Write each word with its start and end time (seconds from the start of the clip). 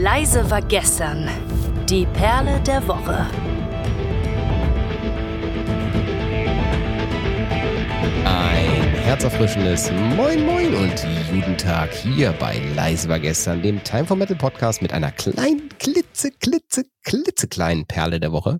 Leise 0.00 0.50
war 0.50 0.60
gestern. 0.60 1.28
Die 1.88 2.04
Perle 2.06 2.60
der 2.62 2.86
Woche. 2.88 3.26
Ein 8.24 8.82
herzerfrischendes 9.04 9.92
Moin 10.16 10.44
Moin 10.44 10.74
und 10.74 11.06
guten 11.30 11.56
Tag 11.56 11.92
hier 11.94 12.32
bei 12.32 12.58
Leise 12.74 13.08
war 13.08 13.20
gestern, 13.20 13.62
dem 13.62 13.84
Time 13.84 14.04
for 14.04 14.16
Metal 14.16 14.36
Podcast 14.36 14.82
mit 14.82 14.92
einer 14.92 15.12
kleinen, 15.12 15.68
klitze, 15.78 16.32
klitze, 16.32 16.82
klitzekleinen 17.04 17.86
Perle 17.86 18.18
der 18.18 18.32
Woche. 18.32 18.58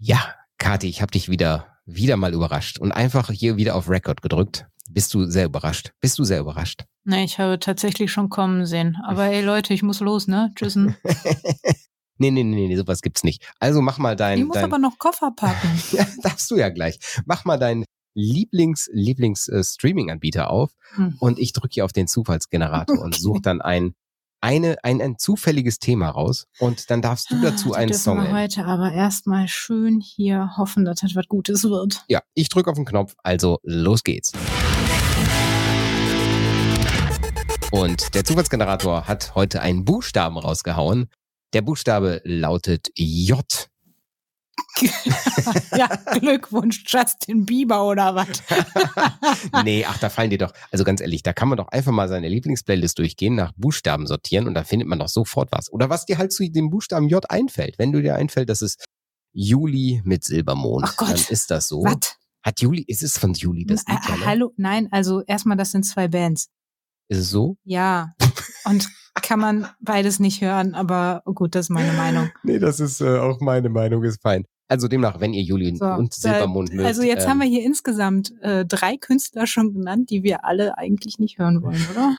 Ja, 0.00 0.34
Kathi, 0.58 0.88
ich 0.88 1.00
habe 1.00 1.10
dich 1.12 1.28
wieder, 1.28 1.78
wieder 1.86 2.16
mal 2.16 2.34
überrascht 2.34 2.78
und 2.78 2.92
einfach 2.92 3.30
hier 3.30 3.56
wieder 3.56 3.74
auf 3.74 3.88
Record 3.88 4.22
gedrückt. 4.22 4.66
Bist 4.90 5.12
du 5.14 5.24
sehr 5.26 5.44
überrascht? 5.46 5.92
Bist 6.00 6.18
du 6.18 6.24
sehr 6.24 6.40
überrascht? 6.40 6.84
Nee, 7.04 7.24
ich 7.24 7.38
habe 7.38 7.58
tatsächlich 7.58 8.10
schon 8.10 8.28
kommen 8.28 8.66
sehen. 8.66 8.96
Aber 9.06 9.26
ey 9.26 9.42
Leute, 9.42 9.74
ich 9.74 9.82
muss 9.82 10.00
los, 10.00 10.26
ne? 10.28 10.50
Tschüssen. 10.54 10.96
nee, 12.18 12.30
nee, 12.30 12.42
nee, 12.42 12.68
nee, 12.68 12.76
sowas 12.76 13.02
gibt's 13.02 13.22
nicht. 13.22 13.46
Also 13.60 13.82
mach 13.82 13.98
mal 13.98 14.16
dein. 14.16 14.38
Ich 14.38 14.44
muss 14.44 14.54
dein, 14.54 14.64
aber 14.64 14.78
noch 14.78 14.98
Koffer 14.98 15.30
packen. 15.36 15.68
ja, 15.92 16.06
darfst 16.22 16.50
du 16.50 16.56
ja 16.56 16.70
gleich. 16.70 16.98
Mach 17.26 17.44
mal 17.44 17.58
deinen 17.58 17.84
Lieblings, 18.14 18.88
Lieblings 18.92 19.48
äh, 19.48 19.62
auf 20.40 20.72
Hm. 20.94 21.16
und 21.20 21.38
ich 21.38 21.52
drücke 21.52 21.74
hier 21.74 21.84
auf 21.84 21.92
den 21.92 22.08
Zufallsgenerator 22.08 22.98
und 23.02 23.14
Okay. 23.14 23.20
suche 23.22 23.42
dann 23.42 23.60
ein, 23.60 23.94
eine, 24.40 24.76
ein, 24.82 25.00
ein 25.00 25.18
zufälliges 25.18 25.78
Thema 25.78 26.10
raus 26.10 26.46
und 26.58 26.90
dann 26.90 27.02
darfst 27.02 27.30
du 27.30 27.40
dazu 27.40 27.74
Ah, 27.74 27.78
einen 27.78 27.88
dürfen 27.88 28.02
Song 28.02 28.22
wir 28.22 28.32
heute 28.32 28.64
aber 28.64 28.92
erstmal 28.92 29.48
schön 29.48 30.00
hier 30.00 30.56
hoffen, 30.56 30.84
dass 30.84 31.00
das 31.00 31.14
was 31.14 31.26
Gutes 31.26 31.64
wird. 31.64 32.04
Ja, 32.08 32.22
ich 32.34 32.48
drücke 32.48 32.70
auf 32.70 32.76
den 32.76 32.84
Knopf, 32.84 33.14
also 33.22 33.58
los 33.62 34.04
geht's. 34.04 34.32
Und 37.70 38.14
der 38.14 38.24
Zufallsgenerator 38.24 39.06
hat 39.06 39.34
heute 39.34 39.60
einen 39.60 39.84
Buchstaben 39.84 40.38
rausgehauen. 40.38 41.10
Der 41.52 41.62
Buchstabe 41.62 42.22
lautet 42.24 42.88
J. 42.96 43.44
ja, 45.76 45.86
Glückwunsch, 46.18 46.84
Justin 46.86 47.44
Bieber 47.46 47.84
oder 47.86 48.14
was? 48.14 48.28
nee, 49.64 49.84
ach, 49.86 49.98
da 49.98 50.08
fallen 50.08 50.30
dir 50.30 50.38
doch, 50.38 50.52
also 50.70 50.84
ganz 50.84 51.00
ehrlich, 51.00 51.22
da 51.22 51.32
kann 51.32 51.48
man 51.48 51.58
doch 51.58 51.68
einfach 51.68 51.92
mal 51.92 52.08
seine 52.08 52.28
Lieblingsplaylist 52.28 52.98
durchgehen, 52.98 53.34
nach 53.34 53.52
Buchstaben 53.56 54.06
sortieren 54.06 54.46
und 54.46 54.54
da 54.54 54.64
findet 54.64 54.88
man 54.88 54.98
doch 54.98 55.08
sofort 55.08 55.50
was. 55.52 55.70
Oder 55.72 55.90
was 55.90 56.06
dir 56.06 56.18
halt 56.18 56.32
zu 56.32 56.48
dem 56.50 56.70
Buchstaben 56.70 57.08
J 57.08 57.28
einfällt. 57.30 57.78
Wenn 57.78 57.92
du 57.92 58.00
dir 58.02 58.14
einfällt, 58.16 58.48
das 58.50 58.62
ist 58.62 58.84
Juli 59.32 60.00
mit 60.04 60.24
Silbermond, 60.24 60.84
Ach 60.86 60.96
Gott. 60.96 61.10
dann 61.10 61.20
ist 61.28 61.50
das 61.50 61.68
so. 61.68 61.82
Was? 61.84 62.16
Hat 62.42 62.60
Juli, 62.60 62.82
ist 62.86 63.02
es 63.02 63.18
von 63.18 63.34
Juli 63.34 63.66
das 63.66 63.84
Lied? 63.86 63.98
ja, 64.08 64.14
Äh, 64.14 64.18
ne? 64.18 64.26
hallo, 64.26 64.52
nein, 64.56 64.88
also 64.90 65.22
erstmal, 65.26 65.56
das 65.56 65.72
sind 65.72 65.84
zwei 65.84 66.08
Bands. 66.08 66.48
Ist 67.08 67.18
es 67.18 67.30
so? 67.30 67.56
Ja. 67.64 68.12
Und 68.64 68.88
kann 69.20 69.40
man 69.40 69.68
beides 69.80 70.20
nicht 70.20 70.40
hören, 70.40 70.74
aber 70.74 71.22
gut, 71.24 71.54
das 71.54 71.66
ist 71.66 71.70
meine 71.70 71.92
Meinung. 71.92 72.30
Nee, 72.42 72.58
das 72.58 72.80
ist 72.80 73.00
äh, 73.00 73.18
auch 73.18 73.40
meine 73.40 73.68
Meinung, 73.68 74.04
ist 74.04 74.22
fein. 74.22 74.44
Also 74.68 74.86
demnach, 74.86 75.18
wenn 75.20 75.32
ihr 75.32 75.42
Juli 75.42 75.74
So, 75.76 75.86
und 75.86 76.12
Silbermond 76.12 76.74
mögt. 76.74 76.86
Also 76.86 77.02
jetzt 77.02 77.24
ähm, 77.24 77.30
haben 77.30 77.38
wir 77.40 77.46
hier 77.46 77.64
insgesamt 77.64 78.32
äh, 78.42 78.66
drei 78.66 78.96
Künstler 78.98 79.46
schon 79.46 79.72
genannt, 79.72 80.10
die 80.10 80.22
wir 80.22 80.44
alle 80.44 80.76
eigentlich 80.76 81.18
nicht 81.18 81.38
hören 81.38 81.62
wollen, 81.62 81.82
oder? 81.90 82.16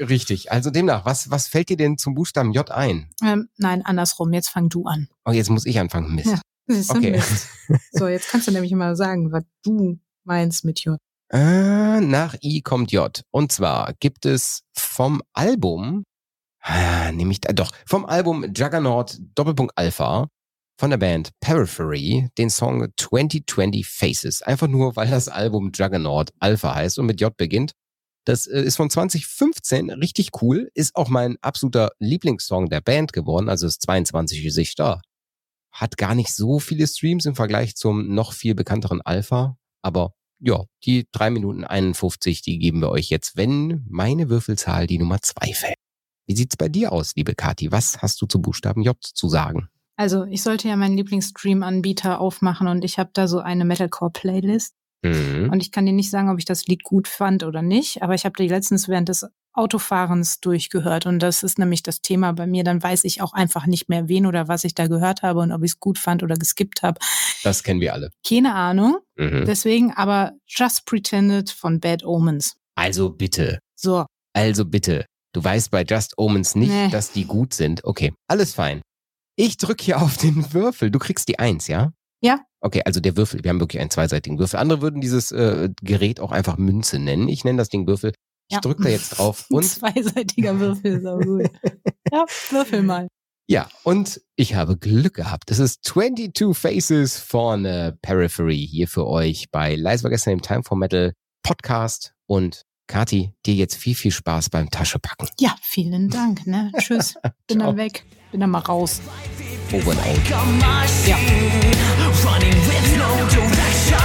Richtig. 0.00 0.50
Also 0.50 0.70
demnach, 0.70 1.04
was, 1.04 1.30
was 1.30 1.46
fällt 1.46 1.68
dir 1.68 1.76
denn 1.76 1.96
zum 1.98 2.14
Buchstaben 2.14 2.52
J 2.52 2.70
ein? 2.70 3.10
Ähm, 3.24 3.48
nein, 3.56 3.84
andersrum. 3.84 4.32
Jetzt 4.32 4.48
fang 4.48 4.68
du 4.68 4.84
an. 4.84 5.08
Oh, 5.24 5.32
jetzt 5.32 5.50
muss 5.50 5.66
ich 5.66 5.78
anfangen. 5.78 6.14
Mist. 6.14 6.26
Ja. 6.30 6.40
Das 6.66 6.78
ist 6.78 6.88
so 6.88 6.94
Okay. 6.94 7.12
Mist. 7.12 7.48
So, 7.92 8.08
jetzt 8.08 8.30
kannst 8.30 8.48
du 8.48 8.52
nämlich 8.52 8.72
mal 8.72 8.96
sagen, 8.96 9.30
was 9.30 9.44
du 9.64 9.98
meinst 10.24 10.64
mit 10.64 10.80
J. 10.80 10.98
Äh, 11.32 12.00
nach 12.00 12.34
I 12.42 12.62
kommt 12.62 12.90
J. 12.90 13.22
Und 13.30 13.52
zwar 13.52 13.94
gibt 14.00 14.26
es 14.26 14.62
vom 14.76 15.22
Album, 15.32 16.02
äh, 16.64 17.12
nämlich, 17.12 17.48
äh, 17.48 17.54
doch, 17.54 17.72
vom 17.86 18.04
Album 18.06 18.44
Juggernaut 18.54 19.18
Doppelpunkt 19.34 19.76
Alpha 19.76 20.28
von 20.78 20.90
der 20.90 20.98
Band 20.98 21.30
Periphery 21.40 22.30
den 22.38 22.50
Song 22.50 22.88
2020 22.96 23.86
Faces. 23.86 24.42
Einfach 24.42 24.68
nur, 24.68 24.96
weil 24.96 25.08
das 25.08 25.28
Album 25.28 25.72
Juggernaut 25.74 26.30
Alpha 26.38 26.74
heißt 26.74 26.98
und 26.98 27.06
mit 27.06 27.20
J 27.20 27.36
beginnt. 27.36 27.72
Das 28.24 28.46
äh, 28.46 28.62
ist 28.62 28.76
von 28.76 28.90
2015 28.90 29.90
richtig 29.90 30.30
cool, 30.42 30.70
ist 30.74 30.96
auch 30.96 31.08
mein 31.08 31.36
absoluter 31.40 31.90
Lieblingssong 31.98 32.68
der 32.68 32.80
Band 32.80 33.12
geworden, 33.12 33.48
also 33.48 33.66
ist 33.66 33.82
22 33.82 34.42
Gesicht 34.42 34.78
da. 34.78 35.00
Hat 35.72 35.96
gar 35.96 36.14
nicht 36.14 36.34
so 36.34 36.58
viele 36.58 36.86
Streams 36.86 37.26
im 37.26 37.34
Vergleich 37.34 37.76
zum 37.76 38.14
noch 38.14 38.32
viel 38.32 38.54
bekannteren 38.54 39.00
Alpha, 39.02 39.56
aber 39.82 40.14
ja, 40.38 40.64
die 40.84 41.06
3 41.12 41.30
Minuten 41.30 41.64
51, 41.64 42.42
die 42.42 42.58
geben 42.58 42.80
wir 42.80 42.90
euch 42.90 43.10
jetzt, 43.10 43.36
wenn 43.36 43.84
meine 43.88 44.28
Würfelzahl 44.28 44.86
die 44.86 44.98
Nummer 44.98 45.20
2 45.20 45.52
fällt. 45.52 45.79
Wie 46.30 46.36
sieht's 46.36 46.56
bei 46.56 46.68
dir 46.68 46.92
aus, 46.92 47.16
liebe 47.16 47.34
Kathi? 47.34 47.72
Was 47.72 48.02
hast 48.02 48.22
du 48.22 48.26
zu 48.26 48.40
Buchstaben 48.40 48.82
J 48.82 48.96
zu 49.02 49.28
sagen? 49.28 49.68
Also, 49.96 50.26
ich 50.26 50.44
sollte 50.44 50.68
ja 50.68 50.76
meinen 50.76 50.96
Lieblingsstream-Anbieter 50.96 52.20
aufmachen 52.20 52.68
und 52.68 52.84
ich 52.84 53.00
habe 53.00 53.10
da 53.12 53.26
so 53.26 53.40
eine 53.40 53.64
Metalcore-Playlist. 53.64 54.72
Mhm. 55.02 55.50
Und 55.50 55.60
ich 55.60 55.72
kann 55.72 55.86
dir 55.86 55.92
nicht 55.92 56.08
sagen, 56.08 56.30
ob 56.30 56.38
ich 56.38 56.44
das 56.44 56.68
Lied 56.68 56.84
gut 56.84 57.08
fand 57.08 57.42
oder 57.42 57.62
nicht, 57.62 58.04
aber 58.04 58.14
ich 58.14 58.24
habe 58.24 58.36
die 58.38 58.46
letztens 58.46 58.86
während 58.86 59.08
des 59.08 59.26
Autofahrens 59.54 60.38
durchgehört 60.38 61.04
und 61.04 61.18
das 61.18 61.42
ist 61.42 61.58
nämlich 61.58 61.82
das 61.82 62.00
Thema 62.00 62.32
bei 62.32 62.46
mir. 62.46 62.62
Dann 62.62 62.80
weiß 62.80 63.02
ich 63.02 63.22
auch 63.22 63.32
einfach 63.32 63.66
nicht 63.66 63.88
mehr, 63.88 64.08
wen 64.08 64.24
oder 64.24 64.46
was 64.46 64.62
ich 64.62 64.76
da 64.76 64.86
gehört 64.86 65.22
habe 65.22 65.40
und 65.40 65.50
ob 65.50 65.64
ich 65.64 65.72
es 65.72 65.80
gut 65.80 65.98
fand 65.98 66.22
oder 66.22 66.36
geskippt 66.36 66.84
habe. 66.84 67.00
Das 67.42 67.64
kennen 67.64 67.80
wir 67.80 67.92
alle. 67.92 68.10
Keine 68.24 68.54
Ahnung. 68.54 68.98
Mhm. 69.16 69.46
Deswegen 69.46 69.92
aber 69.94 70.34
Just 70.46 70.86
Pretended 70.86 71.50
von 71.50 71.80
Bad 71.80 72.04
Omens. 72.04 72.54
Also 72.76 73.10
bitte, 73.10 73.58
So, 73.74 74.06
also 74.32 74.64
bitte. 74.64 75.06
Du 75.32 75.42
weißt 75.44 75.70
bei 75.70 75.84
Just 75.84 76.18
Omens 76.18 76.54
nicht, 76.54 76.70
Nee. 76.70 76.88
dass 76.90 77.12
die 77.12 77.24
gut 77.24 77.54
sind. 77.54 77.84
Okay, 77.84 78.12
alles 78.28 78.54
fein. 78.54 78.80
Ich 79.36 79.56
drück 79.56 79.80
hier 79.80 80.00
auf 80.02 80.16
den 80.16 80.52
Würfel. 80.52 80.90
Du 80.90 80.98
kriegst 80.98 81.28
die 81.28 81.38
Eins, 81.38 81.66
ja? 81.68 81.92
Ja. 82.22 82.40
Okay, 82.60 82.82
also 82.84 83.00
der 83.00 83.16
Würfel, 83.16 83.42
wir 83.42 83.48
haben 83.48 83.60
wirklich 83.60 83.80
einen 83.80 83.90
zweiseitigen 83.90 84.38
Würfel. 84.38 84.58
Andere 84.60 84.82
würden 84.82 85.00
dieses 85.00 85.32
äh, 85.32 85.70
Gerät 85.82 86.20
auch 86.20 86.32
einfach 86.32 86.58
Münze 86.58 86.98
nennen. 86.98 87.28
Ich 87.28 87.44
nenne 87.44 87.56
das 87.58 87.70
Ding 87.70 87.86
Würfel. 87.86 88.12
Ich 88.48 88.54
Ja. 88.56 88.60
drück 88.60 88.82
da 88.82 88.88
jetzt 88.90 89.10
drauf 89.18 89.46
ein 89.50 89.54
und 89.56 89.62
zweiseitiger 89.64 90.58
Würfel 90.58 90.98
ist 90.98 91.06
auch 91.06 91.20
gut. 91.20 91.48
ja, 92.12 92.24
würfel 92.50 92.82
mal. 92.82 93.08
Ja, 93.48 93.68
und 93.84 94.20
ich 94.36 94.54
habe 94.54 94.76
Glück 94.76 95.14
gehabt. 95.14 95.50
Es 95.50 95.58
ist 95.58 95.82
22 95.84 96.56
Faces 96.56 97.18
von 97.18 97.64
äh, 97.64 97.92
Periphery 98.02 98.64
hier 98.68 98.86
für 98.88 99.06
euch 99.06 99.46
bei 99.50 99.74
Leise 99.74 100.02
war 100.04 100.10
gestern 100.10 100.34
im 100.34 100.42
Time 100.42 100.62
for 100.62 100.76
Metal 100.76 101.14
Podcast. 101.42 102.12
Und 102.26 102.62
Kati, 102.90 103.30
dir 103.46 103.54
jetzt 103.54 103.76
viel, 103.76 103.94
viel 103.94 104.10
Spaß 104.10 104.50
beim 104.50 104.68
Taschepacken. 104.68 105.28
Ja, 105.38 105.54
vielen 105.62 106.10
Dank. 106.10 106.44
Ne? 106.48 106.72
Tschüss. 106.78 107.14
Bin 107.46 107.60
dann 107.60 107.76
weg. 107.76 108.04
Bin 108.32 108.40
dann 108.40 108.50
mal 108.50 108.58
raus. 108.58 109.00
Over 109.72 109.92
and 109.92 110.00
out. 110.00 110.32
a 110.32 110.44
machine, 110.56 111.16
running 112.24 112.58
with 112.66 112.96
no 112.98 113.14
direction, 113.28 113.96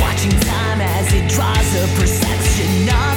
watching 0.00 0.30
time 0.30 0.80
as 0.80 1.12
it 1.12 1.28
draws 1.28 1.74
a 1.74 1.88
perception. 1.98 3.07